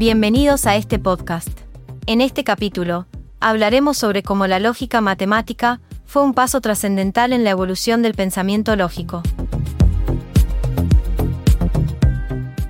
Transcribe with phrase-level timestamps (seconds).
[0.00, 1.50] Bienvenidos a este podcast.
[2.06, 3.06] En este capítulo,
[3.38, 8.76] hablaremos sobre cómo la lógica matemática fue un paso trascendental en la evolución del pensamiento
[8.76, 9.22] lógico.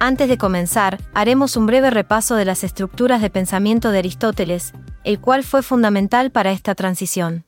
[0.01, 4.73] Antes de comenzar, haremos un breve repaso de las estructuras de pensamiento de Aristóteles,
[5.05, 7.45] el cual fue fundamental para esta transición.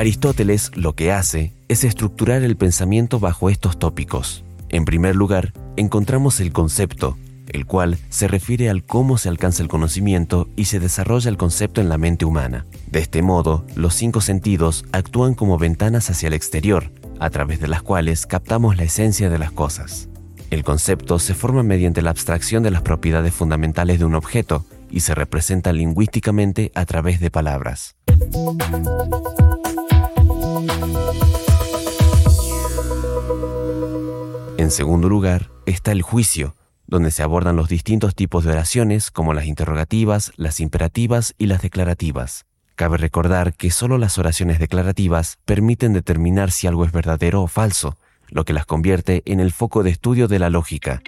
[0.00, 4.44] Aristóteles lo que hace es estructurar el pensamiento bajo estos tópicos.
[4.70, 7.18] En primer lugar, encontramos el concepto,
[7.48, 11.82] el cual se refiere al cómo se alcanza el conocimiento y se desarrolla el concepto
[11.82, 12.64] en la mente humana.
[12.90, 17.68] De este modo, los cinco sentidos actúan como ventanas hacia el exterior, a través de
[17.68, 20.08] las cuales captamos la esencia de las cosas.
[20.50, 25.00] El concepto se forma mediante la abstracción de las propiedades fundamentales de un objeto y
[25.00, 27.96] se representa lingüísticamente a través de palabras.
[34.70, 36.54] En segundo lugar, está el juicio,
[36.86, 41.60] donde se abordan los distintos tipos de oraciones como las interrogativas, las imperativas y las
[41.60, 42.46] declarativas.
[42.76, 47.96] Cabe recordar que solo las oraciones declarativas permiten determinar si algo es verdadero o falso,
[48.28, 51.02] lo que las convierte en el foco de estudio de la lógica.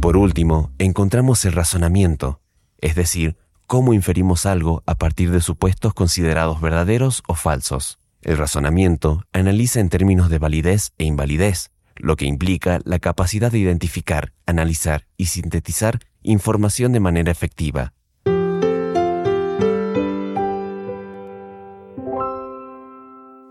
[0.00, 2.40] Por último, encontramos el razonamiento,
[2.78, 3.36] es decir,
[3.68, 8.00] cómo inferimos algo a partir de supuestos considerados verdaderos o falsos.
[8.22, 13.58] El razonamiento analiza en términos de validez e invalidez, lo que implica la capacidad de
[13.58, 17.92] identificar, analizar y sintetizar información de manera efectiva.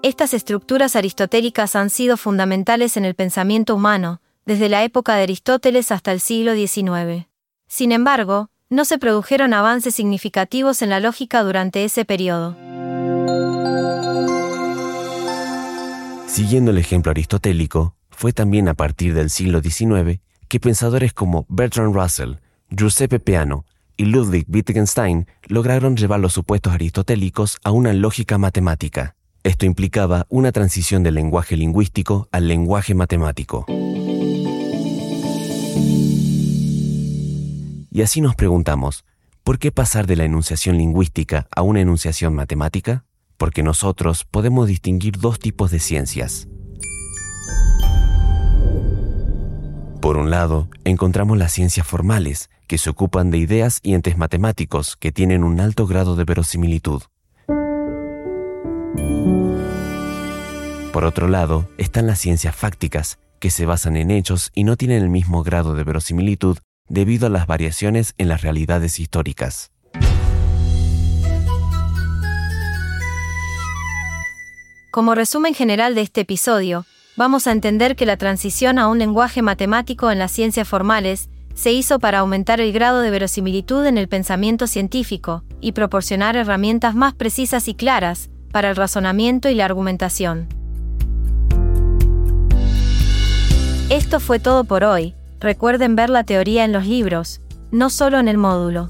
[0.04, 5.92] Estas estructuras aristotélicas han sido fundamentales en el pensamiento humano, desde la época de Aristóteles
[5.92, 7.28] hasta el siglo XIX.
[7.68, 12.56] Sin embargo, no se produjeron avances significativos en la lógica durante ese periodo.
[16.37, 21.95] Siguiendo el ejemplo aristotélico, fue también a partir del siglo XIX que pensadores como Bertrand
[21.95, 22.36] Russell,
[22.70, 23.65] Giuseppe Peano
[23.95, 29.15] y Ludwig Wittgenstein lograron llevar los supuestos aristotélicos a una lógica matemática.
[29.42, 33.65] Esto implicaba una transición del lenguaje lingüístico al lenguaje matemático.
[37.89, 39.05] Y así nos preguntamos,
[39.43, 43.07] ¿por qué pasar de la enunciación lingüística a una enunciación matemática?
[43.37, 46.48] Porque nosotros podemos distinguir dos tipos de ciencias.
[50.02, 54.95] Por un lado, encontramos las ciencias formales, que se ocupan de ideas y entes matemáticos
[54.98, 57.03] que tienen un alto grado de verosimilitud.
[60.93, 65.04] Por otro lado, están las ciencias fácticas, que se basan en hechos y no tienen
[65.04, 66.58] el mismo grado de verosimilitud
[66.89, 69.71] debido a las variaciones en las realidades históricas.
[74.92, 79.42] Como resumen general de este episodio, vamos a entender que la transición a un lenguaje
[79.42, 84.08] matemático en las ciencias formales se hizo para aumentar el grado de verosimilitud en el
[84.08, 90.48] pensamiento científico y proporcionar herramientas más precisas y claras para el razonamiento y la argumentación.
[93.89, 98.27] Esto fue todo por hoy, Recuerden ver la teoría en los libros, no solo en
[98.27, 98.89] el módulo.